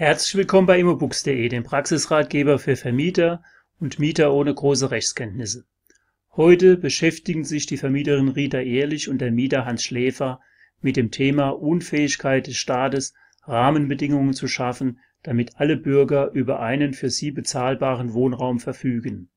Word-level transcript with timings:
Herzlich 0.00 0.34
willkommen 0.34 0.66
bei 0.66 0.78
immobooks.de, 0.78 1.50
dem 1.50 1.62
Praxisratgeber 1.62 2.58
für 2.58 2.74
Vermieter 2.74 3.42
und 3.80 3.98
Mieter 3.98 4.32
ohne 4.32 4.54
große 4.54 4.90
Rechtskenntnisse. 4.90 5.66
Heute 6.34 6.78
beschäftigen 6.78 7.44
sich 7.44 7.66
die 7.66 7.76
Vermieterin 7.76 8.28
Rita 8.28 8.60
Ehrlich 8.60 9.10
und 9.10 9.18
der 9.18 9.30
Mieter 9.30 9.66
Hans 9.66 9.84
Schläfer 9.84 10.40
mit 10.80 10.96
dem 10.96 11.10
Thema 11.10 11.50
Unfähigkeit 11.50 12.46
des 12.46 12.56
Staates, 12.56 13.12
Rahmenbedingungen 13.42 14.32
zu 14.32 14.48
schaffen, 14.48 15.00
damit 15.22 15.56
alle 15.56 15.76
Bürger 15.76 16.30
über 16.30 16.60
einen 16.60 16.94
für 16.94 17.10
sie 17.10 17.30
bezahlbaren 17.30 18.14
Wohnraum 18.14 18.58
verfügen. 18.58 19.28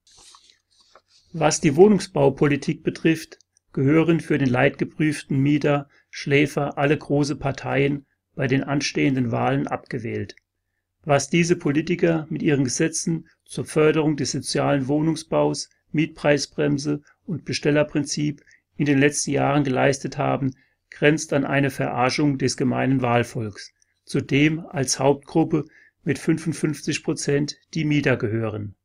Was 1.34 1.60
die 1.60 1.76
Wohnungsbaupolitik 1.76 2.84
betrifft, 2.84 3.38
gehören 3.74 4.22
für 4.22 4.38
den 4.38 4.50
leidgeprüften 4.50 5.38
Mieter 5.38 5.90
Schläfer 6.10 6.78
alle 6.78 6.98
große 6.98 7.36
Parteien 7.36 8.06
bei 8.34 8.48
den 8.48 8.64
anstehenden 8.64 9.34
Wahlen 9.34 9.68
abgewählt. 9.68 10.38
Was 11.06 11.30
diese 11.30 11.58
Politiker 11.58 12.26
mit 12.30 12.42
ihren 12.42 12.64
Gesetzen 12.64 13.28
zur 13.44 13.66
Förderung 13.66 14.16
des 14.16 14.32
sozialen 14.32 14.88
Wohnungsbaus, 14.88 15.70
Mietpreisbremse 15.92 17.02
und 17.26 17.44
Bestellerprinzip 17.44 18.42
in 18.78 18.86
den 18.86 19.00
letzten 19.00 19.32
Jahren 19.32 19.64
geleistet 19.64 20.18
haben, 20.18 20.56
grenzt 20.90 21.34
an 21.34 21.44
eine 21.44 21.72
Verarschung 21.72 22.38
des 22.38 22.56
gemeinen 22.56 23.02
Wahlvolks, 23.02 23.74
zu 24.06 24.22
dem 24.22 24.66
als 24.66 25.00
Hauptgruppe 25.00 25.66
mit 26.04 26.20
55 26.20 27.04
Prozent 27.04 27.58
die 27.74 27.86
Mieter 27.86 28.16
gehören. 28.16 28.76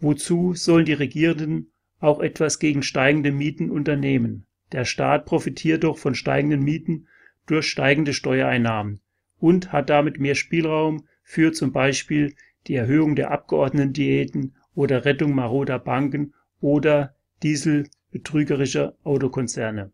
Wozu 0.00 0.54
sollen 0.54 0.84
die 0.84 0.92
Regierenden 0.92 1.70
auch 2.00 2.20
etwas 2.20 2.58
gegen 2.58 2.82
steigende 2.82 3.32
Mieten 3.32 3.70
unternehmen? 3.70 4.46
Der 4.72 4.84
Staat 4.84 5.26
profitiert 5.26 5.84
doch 5.84 5.98
von 5.98 6.14
steigenden 6.14 6.62
Mieten 6.62 7.08
durch 7.46 7.66
steigende 7.66 8.12
Steuereinnahmen 8.12 9.00
und 9.38 9.72
hat 9.72 9.90
damit 9.90 10.18
mehr 10.18 10.34
Spielraum 10.34 11.06
für 11.28 11.52
zum 11.52 11.72
Beispiel 11.72 12.36
die 12.68 12.76
Erhöhung 12.76 13.16
der 13.16 13.32
Abgeordnetendiäten 13.32 14.54
oder 14.76 15.04
Rettung 15.04 15.34
maroder 15.34 15.80
Banken 15.80 16.34
oder 16.60 17.16
dieselbetrügerischer 17.42 18.96
Autokonzerne. 19.02 19.92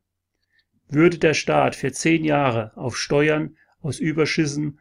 Würde 0.89 1.19
der 1.19 1.33
Staat 1.33 1.74
für 1.74 1.91
zehn 1.91 2.22
Jahre 2.22 2.77
auf 2.77 2.98
Steuern 2.98 3.56
aus 3.80 3.98
Überschüssen 3.98 4.78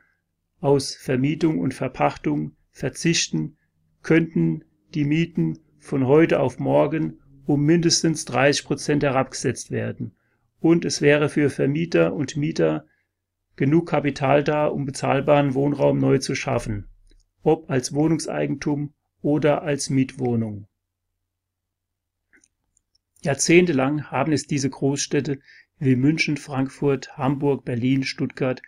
aus 0.60 0.94
Vermietung 0.94 1.58
und 1.58 1.74
Verpachtung 1.74 2.58
verzichten, 2.70 3.56
könnten 4.04 4.66
die 4.94 5.06
Mieten 5.06 5.58
von 5.80 6.06
heute 6.06 6.42
auf 6.42 6.60
morgen 6.60 7.20
um 7.46 7.64
mindestens 7.64 8.26
30 8.26 8.66
Prozent 8.66 9.04
herabgesetzt 9.04 9.72
werden 9.72 10.12
und 10.60 10.84
es 10.84 11.02
wäre 11.02 11.30
für 11.30 11.50
Vermieter 11.50 12.14
und 12.14 12.36
Mieter 12.36 12.86
genug 13.62 13.90
Kapital 13.90 14.44
da, 14.44 14.66
um 14.66 14.86
bezahlbaren 14.86 15.54
Wohnraum 15.54 16.00
neu 16.00 16.18
zu 16.18 16.34
schaffen, 16.34 16.90
ob 17.44 17.70
als 17.70 17.94
Wohnungseigentum 17.94 18.96
oder 19.22 19.62
als 19.62 19.92
Mietwohnung. 19.92 20.66
Jahrzehntelang 23.22 24.10
haben 24.10 24.32
es 24.32 24.48
diese 24.48 24.72
Großstädte 24.72 25.38
wie 25.78 25.96
München, 25.96 26.38
Frankfurt, 26.38 27.20
Hamburg, 27.20 27.64
Berlin, 27.64 28.02
Stuttgart 28.02 28.64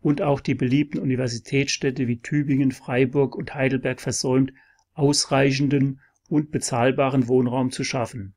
und 0.00 0.22
auch 0.22 0.40
die 0.40 0.56
beliebten 0.56 0.98
Universitätsstädte 0.98 2.08
wie 2.08 2.18
Tübingen, 2.20 2.72
Freiburg 2.72 3.36
und 3.36 3.54
Heidelberg 3.54 4.00
versäumt, 4.00 4.52
ausreichenden 4.94 6.00
und 6.28 6.50
bezahlbaren 6.50 7.28
Wohnraum 7.28 7.70
zu 7.70 7.84
schaffen. 7.84 8.34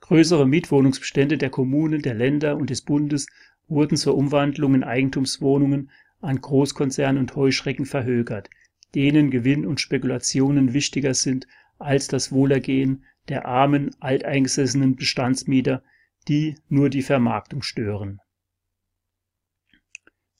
Größere 0.00 0.44
Mietwohnungsbestände 0.44 1.38
der 1.38 1.50
Kommunen, 1.50 2.02
der 2.02 2.14
Länder 2.14 2.56
und 2.56 2.70
des 2.70 2.82
Bundes 2.82 3.28
wurden 3.68 3.96
zur 3.96 4.16
Umwandlung 4.16 4.74
in 4.74 4.84
Eigentumswohnungen 4.84 5.90
an 6.20 6.40
Großkonzerne 6.40 7.18
und 7.20 7.36
Heuschrecken 7.36 7.86
verhökert, 7.86 8.50
denen 8.94 9.30
Gewinn 9.30 9.66
und 9.66 9.80
Spekulationen 9.80 10.72
wichtiger 10.72 11.14
sind 11.14 11.46
als 11.78 12.08
das 12.08 12.32
Wohlergehen 12.32 13.04
der 13.28 13.46
armen, 13.46 13.94
alteingesessenen 14.00 14.96
Bestandsmieter, 14.96 15.82
die 16.26 16.56
nur 16.68 16.90
die 16.90 17.02
Vermarktung 17.02 17.62
stören. 17.62 18.20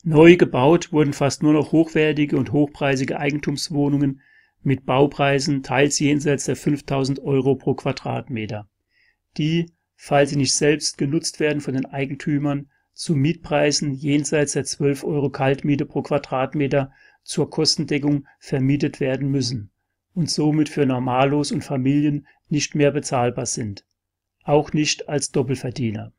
Neu 0.04 0.36
gebaut 0.36 0.92
wurden 0.92 1.12
fast 1.12 1.42
nur 1.42 1.52
noch 1.52 1.72
hochwertige 1.72 2.36
und 2.38 2.52
hochpreisige 2.52 3.18
Eigentumswohnungen 3.18 4.22
mit 4.62 4.86
Baupreisen 4.86 5.62
teils 5.62 5.98
jenseits 5.98 6.44
der 6.44 6.56
5000 6.56 7.20
Euro 7.20 7.56
pro 7.56 7.74
Quadratmeter, 7.74 8.68
die, 9.36 9.72
falls 9.96 10.30
sie 10.30 10.36
nicht 10.36 10.54
selbst 10.54 10.98
genutzt 10.98 11.40
werden 11.40 11.60
von 11.60 11.74
den 11.74 11.86
Eigentümern, 11.86 12.70
zu 12.98 13.14
Mietpreisen 13.14 13.94
jenseits 13.94 14.54
der 14.54 14.64
12 14.64 15.04
Euro 15.04 15.30
Kaltmiete 15.30 15.86
pro 15.86 16.02
Quadratmeter 16.02 16.92
zur 17.22 17.48
Kostendeckung 17.48 18.26
vermietet 18.40 18.98
werden 18.98 19.30
müssen 19.30 19.70
und 20.14 20.28
somit 20.28 20.68
für 20.68 20.84
Normalos 20.84 21.52
und 21.52 21.62
Familien 21.62 22.26
nicht 22.48 22.74
mehr 22.74 22.90
bezahlbar 22.90 23.46
sind, 23.46 23.84
auch 24.42 24.72
nicht 24.72 25.08
als 25.08 25.30
Doppelverdiener. 25.30 26.12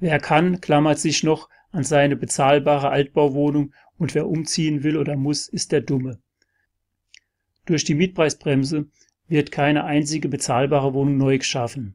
Wer 0.00 0.18
kann, 0.18 0.60
klammert 0.60 0.98
sich 0.98 1.22
noch 1.22 1.48
an 1.70 1.84
seine 1.84 2.16
bezahlbare 2.16 2.90
Altbauwohnung 2.90 3.72
und 3.98 4.16
wer 4.16 4.26
umziehen 4.26 4.82
will 4.82 4.96
oder 4.96 5.14
muss, 5.14 5.46
ist 5.46 5.70
der 5.70 5.82
Dumme. 5.82 6.18
Durch 7.66 7.84
die 7.84 7.94
Mietpreisbremse 7.94 8.88
wird 9.28 9.52
keine 9.52 9.84
einzige 9.84 10.28
bezahlbare 10.28 10.92
Wohnung 10.92 11.18
neu 11.18 11.38
geschaffen. 11.38 11.94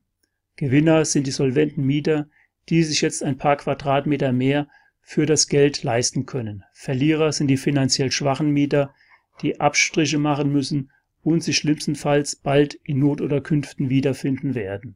Gewinner 0.56 1.04
sind 1.04 1.28
die 1.28 1.32
solventen 1.32 1.86
Mieter, 1.86 2.30
die 2.70 2.84
sich 2.84 3.02
jetzt 3.02 3.24
ein 3.24 3.38
paar 3.38 3.58
Quadratmeter 3.58 4.32
mehr 4.32 4.68
für 5.02 5.26
das 5.26 5.48
Geld 5.48 5.84
leisten 5.84 6.26
können. 6.26 6.64
Verlierer 6.74 7.32
sind 7.32 7.48
die 7.48 7.58
finanziell 7.58 8.12
schwachen 8.12 8.52
Mieter, 8.52 8.94
die 9.42 9.60
Abstriche 9.60 10.20
machen 10.20 10.52
müssen 10.52 10.92
und 11.24 11.44
sich 11.44 11.58
schlimmstenfalls 11.58 12.36
bald 12.36 12.76
in 12.84 13.00
Not 13.00 13.22
oder 13.22 13.42
Künften 13.42 13.90
wiederfinden 13.90 14.56
werden. 14.56 14.96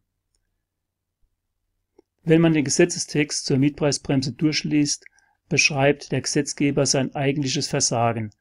Wenn 2.24 2.42
man 2.42 2.54
den 2.54 2.66
Gesetzestext 2.66 3.46
zur 3.46 3.58
Mietpreisbremse 3.58 4.32
durchliest, 4.34 5.06
beschreibt 5.50 6.12
der 6.12 6.22
Gesetzgeber 6.22 6.86
sein 6.86 7.14
eigentliches 7.14 7.68
Versagen. 7.68 8.32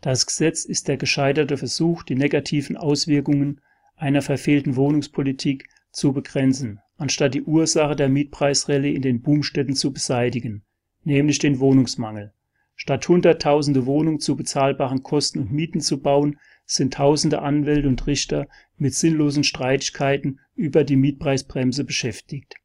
Das 0.00 0.26
Gesetz 0.26 0.64
ist 0.64 0.88
der 0.88 0.96
gescheiterte 0.96 1.56
Versuch, 1.56 2.02
die 2.02 2.14
negativen 2.14 2.76
Auswirkungen 2.76 3.60
einer 3.96 4.22
verfehlten 4.22 4.76
Wohnungspolitik 4.76 5.68
zu 5.90 6.12
begrenzen 6.12 6.80
anstatt 6.96 7.34
die 7.34 7.42
Ursache 7.42 7.96
der 7.96 8.08
Mietpreisrallye 8.08 8.94
in 8.94 9.02
den 9.02 9.22
Boomstädten 9.22 9.74
zu 9.74 9.92
beseitigen, 9.92 10.62
nämlich 11.04 11.38
den 11.38 11.60
Wohnungsmangel. 11.60 12.32
Statt 12.74 13.08
hunderttausende 13.08 13.86
Wohnungen 13.86 14.20
zu 14.20 14.36
bezahlbaren 14.36 15.02
Kosten 15.02 15.40
und 15.40 15.52
Mieten 15.52 15.80
zu 15.80 16.00
bauen, 16.00 16.38
sind 16.66 16.94
tausende 16.94 17.42
Anwälte 17.42 17.88
und 17.88 18.06
Richter 18.06 18.48
mit 18.76 18.94
sinnlosen 18.94 19.44
Streitigkeiten 19.44 20.40
über 20.54 20.84
die 20.84 20.96
Mietpreisbremse 20.96 21.84
beschäftigt. 21.84 22.56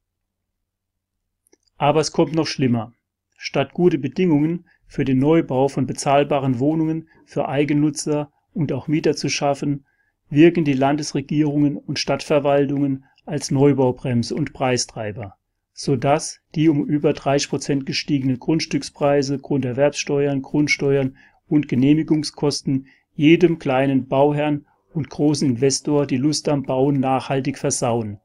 Aber 1.78 2.00
es 2.00 2.12
kommt 2.12 2.34
noch 2.34 2.46
schlimmer. 2.46 2.92
Statt 3.36 3.72
gute 3.72 3.98
Bedingungen 3.98 4.66
für 4.86 5.04
den 5.04 5.18
Neubau 5.18 5.68
von 5.68 5.86
bezahlbaren 5.86 6.58
Wohnungen 6.58 7.08
für 7.24 7.48
Eigennutzer 7.48 8.30
und 8.52 8.72
auch 8.72 8.88
Mieter 8.88 9.16
zu 9.16 9.28
schaffen, 9.28 9.86
wirken 10.28 10.64
die 10.64 10.74
Landesregierungen 10.74 11.76
und 11.76 11.98
Stadtverwaltungen 11.98 13.04
als 13.24 13.50
Neubaubremse 13.50 14.34
und 14.34 14.52
Preistreiber, 14.52 15.36
so 15.72 15.96
dass 15.96 16.40
die 16.54 16.68
um 16.68 16.86
über 16.86 17.12
30 17.12 17.48
Prozent 17.48 17.86
gestiegenen 17.86 18.38
Grundstückspreise, 18.38 19.38
Grunderwerbssteuern, 19.38 20.42
Grundsteuern 20.42 21.16
und 21.46 21.68
Genehmigungskosten 21.68 22.86
jedem 23.14 23.58
kleinen 23.58 24.08
Bauherrn 24.08 24.66
und 24.92 25.10
großen 25.10 25.48
Investor 25.48 26.06
die 26.06 26.16
Lust 26.16 26.48
am 26.48 26.62
Bauen 26.62 27.00
nachhaltig 27.00 27.58
versauen 27.58 28.18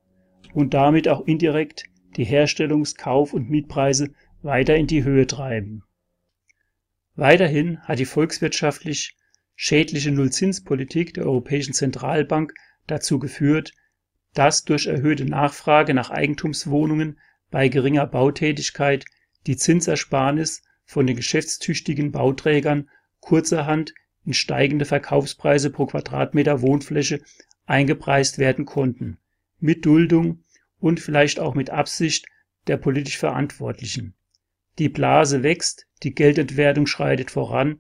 und 0.53 0.73
damit 0.73 1.07
auch 1.07 1.25
indirekt 1.25 1.85
die 2.15 2.25
Herstellungs-, 2.25 2.95
Kauf- 2.95 3.33
und 3.33 3.49
Mietpreise 3.49 4.13
weiter 4.41 4.75
in 4.75 4.87
die 4.87 5.03
Höhe 5.03 5.27
treiben. 5.27 5.83
Weiterhin 7.15 7.79
hat 7.81 7.99
die 7.99 8.05
volkswirtschaftlich 8.05 9.15
schädliche 9.55 10.11
Nullzinspolitik 10.11 11.13
der 11.15 11.25
Europäischen 11.25 11.73
Zentralbank 11.73 12.53
dazu 12.85 13.19
geführt, 13.19 13.73
dass 14.33 14.63
durch 14.63 14.87
erhöhte 14.87 15.25
Nachfrage 15.25 15.93
nach 15.93 16.09
Eigentumswohnungen 16.09 17.19
bei 17.49 17.69
geringer 17.69 18.05
Bautätigkeit 18.05 19.05
die 19.45 19.57
Zinsersparnis 19.57 20.63
von 20.85 21.07
den 21.07 21.15
geschäftstüchtigen 21.15 22.11
Bauträgern 22.11 22.89
kurzerhand 23.19 23.93
in 24.25 24.33
steigende 24.33 24.85
Verkaufspreise 24.85 25.69
pro 25.69 25.85
Quadratmeter 25.85 26.61
Wohnfläche 26.61 27.21
eingepreist 27.65 28.37
werden 28.37 28.65
konnten, 28.65 29.17
mit 29.59 29.85
Duldung 29.85 30.43
und 30.79 30.99
vielleicht 30.99 31.39
auch 31.39 31.55
mit 31.55 31.69
Absicht 31.69 32.25
der 32.67 32.77
politisch 32.77 33.17
Verantwortlichen. 33.17 34.15
Die 34.79 34.89
Blase 34.89 35.43
wächst, 35.43 35.87
die 36.03 36.13
Geldentwertung 36.13 36.85
schreitet 36.85 37.31
voran 37.31 37.79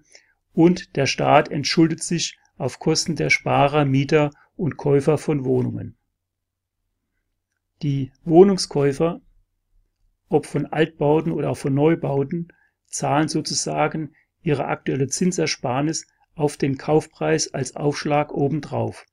und 0.53 0.95
der 0.95 1.05
Staat 1.05 1.49
entschuldet 1.49 2.01
sich 2.01 2.37
auf 2.57 2.79
Kosten 2.79 3.15
der 3.15 3.29
Sparer, 3.29 3.85
Mieter 3.85 4.31
und 4.55 4.77
Käufer 4.77 5.17
von 5.17 5.45
Wohnungen. 5.45 5.96
Die 7.83 8.11
Wohnungskäufer, 8.23 9.21
ob 10.29 10.45
von 10.47 10.65
Altbauten 10.65 11.31
oder 11.31 11.51
auch 11.51 11.57
von 11.57 11.73
Neubauten, 11.73 12.51
zahlen 12.87 13.27
sozusagen 13.27 14.15
ihre 14.41 14.65
aktuelle 14.65 15.07
Zinsersparnis 15.07 16.07
auf 16.33 16.57
den 16.57 16.77
Kaufpreis 16.77 17.53
als 17.53 17.75
Aufschlag 17.75 18.33
obendrauf. 18.33 19.05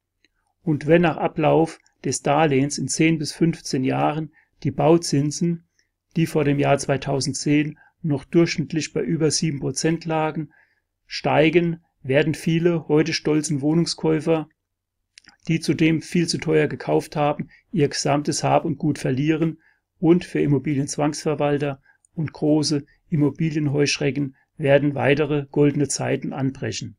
Und 0.62 0.86
wenn 0.86 1.02
nach 1.02 1.18
Ablauf 1.18 1.78
des 2.04 2.22
Darlehens 2.22 2.78
in 2.78 2.88
10 2.88 3.18
bis 3.18 3.32
15 3.32 3.84
Jahren 3.84 4.32
die 4.62 4.70
Bauzinsen, 4.70 5.68
die 6.16 6.26
vor 6.26 6.44
dem 6.44 6.58
Jahr 6.58 6.78
2010 6.78 7.78
noch 8.02 8.24
durchschnittlich 8.24 8.92
bei 8.92 9.02
über 9.02 9.26
7% 9.26 10.08
lagen, 10.08 10.52
steigen, 11.06 11.82
werden 12.02 12.34
viele 12.34 12.88
heute 12.88 13.12
stolzen 13.12 13.60
Wohnungskäufer, 13.60 14.48
die 15.48 15.60
zudem 15.60 16.02
viel 16.02 16.26
zu 16.26 16.38
teuer 16.38 16.68
gekauft 16.68 17.16
haben, 17.16 17.48
ihr 17.70 17.88
gesamtes 17.88 18.42
Hab 18.42 18.64
und 18.64 18.78
Gut 18.78 18.98
verlieren 18.98 19.58
und 19.98 20.24
für 20.24 20.40
Immobilienzwangsverwalter 20.40 21.82
und 22.14 22.32
große 22.32 22.84
Immobilienheuschrecken 23.08 24.36
werden 24.56 24.94
weitere 24.94 25.46
goldene 25.50 25.88
Zeiten 25.88 26.32
anbrechen. 26.32 26.96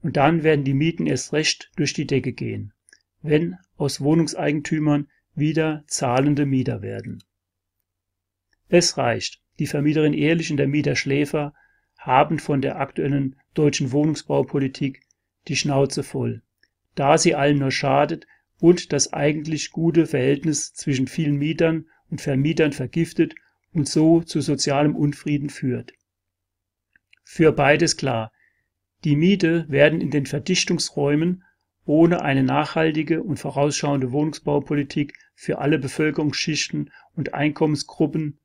Und 0.00 0.16
dann 0.16 0.42
werden 0.42 0.64
die 0.64 0.74
Mieten 0.74 1.06
erst 1.06 1.32
recht 1.32 1.70
durch 1.76 1.92
die 1.92 2.06
Decke 2.06 2.32
gehen, 2.32 2.72
wenn 3.22 3.56
aus 3.76 4.00
Wohnungseigentümern 4.00 5.08
wieder 5.34 5.84
zahlende 5.86 6.46
Mieter 6.46 6.82
werden. 6.82 7.22
Es 8.68 8.98
reicht. 8.98 9.40
Die 9.58 9.66
Vermieterin 9.66 10.14
Ehrlich 10.14 10.50
und 10.50 10.56
der 10.56 10.68
Mieter 10.68 10.94
Schläfer 10.94 11.52
haben 11.96 12.38
von 12.38 12.60
der 12.60 12.78
aktuellen 12.78 13.36
deutschen 13.54 13.90
Wohnungsbaupolitik 13.90 15.02
die 15.48 15.56
Schnauze 15.56 16.04
voll, 16.04 16.42
da 16.98 17.16
sie 17.16 17.34
allen 17.34 17.58
nur 17.58 17.70
schadet 17.70 18.26
und 18.58 18.92
das 18.92 19.12
eigentlich 19.12 19.70
gute 19.70 20.06
Verhältnis 20.06 20.74
zwischen 20.74 21.06
vielen 21.06 21.36
Mietern 21.36 21.86
und 22.10 22.20
Vermietern 22.20 22.72
vergiftet 22.72 23.34
und 23.72 23.88
so 23.88 24.22
zu 24.22 24.40
sozialem 24.40 24.96
Unfrieden 24.96 25.48
führt. 25.48 25.92
Für 27.22 27.52
beides 27.52 27.96
klar, 27.96 28.32
die 29.04 29.14
Miete 29.14 29.66
werden 29.68 30.00
in 30.00 30.10
den 30.10 30.26
Verdichtungsräumen 30.26 31.44
ohne 31.84 32.22
eine 32.22 32.42
nachhaltige 32.42 33.22
und 33.22 33.38
vorausschauende 33.38 34.10
Wohnungsbaupolitik 34.10 35.14
für 35.34 35.58
alle 35.58 35.78
Bevölkerungsschichten 35.78 36.90
und 37.14 37.32
Einkommensgruppen 37.32 38.40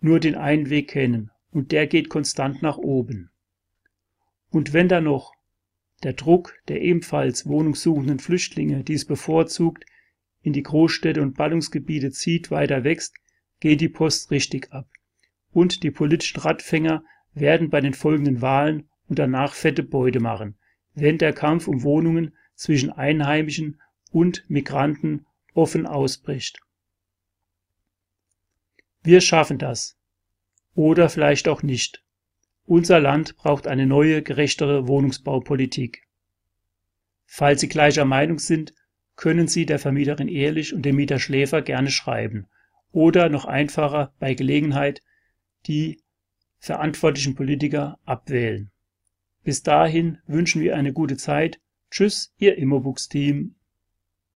nur 0.00 0.20
den 0.20 0.34
einen 0.34 0.68
Weg 0.68 0.90
kennen, 0.90 1.30
und 1.50 1.72
der 1.72 1.86
geht 1.86 2.10
konstant 2.10 2.60
nach 2.60 2.76
oben. 2.76 3.30
Und 4.50 4.74
wenn 4.74 4.88
da 4.88 5.00
noch 5.00 5.32
der 6.04 6.12
Druck 6.12 6.54
der 6.68 6.82
ebenfalls 6.82 7.46
wohnungssuchenden 7.46 8.18
Flüchtlinge, 8.18 8.84
die 8.84 8.94
es 8.94 9.04
bevorzugt, 9.04 9.84
in 10.42 10.52
die 10.52 10.62
Großstädte 10.62 11.22
und 11.22 11.36
Ballungsgebiete 11.36 12.10
zieht, 12.10 12.50
weiter 12.50 12.84
wächst, 12.84 13.14
geht 13.60 13.80
die 13.80 13.88
Post 13.88 14.30
richtig 14.30 14.72
ab. 14.72 14.88
Und 15.52 15.82
die 15.82 15.90
politischen 15.90 16.40
Radfänger 16.40 17.02
werden 17.32 17.70
bei 17.70 17.80
den 17.80 17.94
folgenden 17.94 18.42
Wahlen 18.42 18.88
und 19.08 19.18
danach 19.18 19.54
fette 19.54 19.82
Beute 19.82 20.20
machen, 20.20 20.56
wenn 20.94 21.18
der 21.18 21.32
Kampf 21.32 21.66
um 21.66 21.82
Wohnungen 21.82 22.34
zwischen 22.54 22.90
Einheimischen 22.90 23.80
und 24.12 24.48
Migranten 24.48 25.26
offen 25.54 25.86
ausbricht. 25.86 26.60
Wir 29.02 29.20
schaffen 29.20 29.58
das. 29.58 29.96
Oder 30.74 31.08
vielleicht 31.08 31.48
auch 31.48 31.62
nicht. 31.62 32.03
Unser 32.66 32.98
Land 32.98 33.36
braucht 33.36 33.66
eine 33.66 33.86
neue, 33.86 34.22
gerechtere 34.22 34.88
Wohnungsbaupolitik. 34.88 36.02
Falls 37.26 37.60
Sie 37.60 37.68
gleicher 37.68 38.04
Meinung 38.04 38.38
sind, 38.38 38.74
können 39.16 39.48
Sie 39.48 39.66
der 39.66 39.78
Vermieterin 39.78 40.28
Ehrlich 40.28 40.72
und 40.72 40.82
dem 40.82 40.96
Mieter 40.96 41.18
Schläfer 41.18 41.62
gerne 41.62 41.90
schreiben 41.90 42.46
oder 42.90 43.28
noch 43.28 43.44
einfacher 43.44 44.14
bei 44.18 44.34
Gelegenheit 44.34 45.02
die 45.66 46.00
verantwortlichen 46.58 47.34
Politiker 47.34 47.98
abwählen. 48.04 48.70
Bis 49.42 49.62
dahin 49.62 50.18
wünschen 50.26 50.62
wir 50.62 50.76
eine 50.76 50.92
gute 50.92 51.16
Zeit. 51.16 51.60
Tschüss, 51.90 52.32
Ihr 52.38 52.56
Immobooks-Team. 52.56 53.56